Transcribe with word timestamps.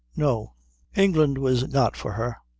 No; 0.15 0.55
England 0.95 1.37
was 1.37 1.67
not 1.71 1.95
for 1.95 2.13
her. 2.13 2.37